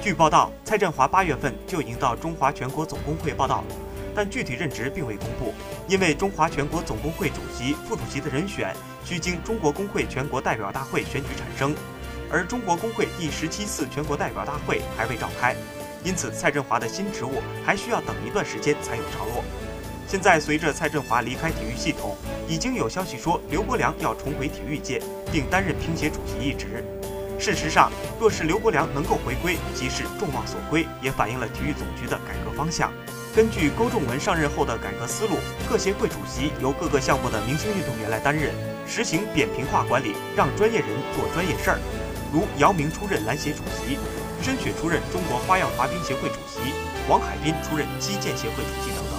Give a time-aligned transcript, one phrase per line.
[0.00, 3.64] 据报道，蔡振华八月份就已经到中华全国总工会报道，
[4.14, 5.52] 但具体任职并未公布，
[5.88, 8.72] 因为中华全国总工会主席、副主席的人选
[9.04, 11.74] 需经中国工会全国代表大会选举产生，
[12.30, 15.54] 而中国工会第十七次全国代表大会还未召开，
[16.04, 19.44] 因此蔡振华的新职务还需要等一段时间才有着落。
[20.06, 22.16] 现在随着蔡振华离开体育系统，
[22.48, 26.84] 已经有消息说刘国梁要重回体育界，并担任乒协主席一职。
[27.38, 32.92] 事实上，若是刘国梁能够回归，即是众望所归，也反映了体育总局的改革方向。
[33.34, 35.36] 根据勾仲文上任后的改革思路，
[35.70, 38.52] 各协会主席由各个项目的明星运动员来担任，
[38.88, 41.78] 实行扁平化管理，让专业人做专业事儿。
[42.32, 43.96] 如姚明出任篮协主席，
[44.42, 46.74] 申雪出任中国花样滑冰协会主席，
[47.08, 49.17] 王海滨出任击剑协会主席等等。